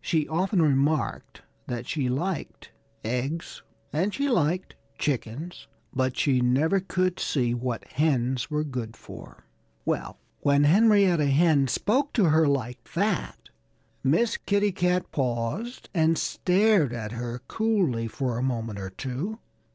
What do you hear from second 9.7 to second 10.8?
Well, when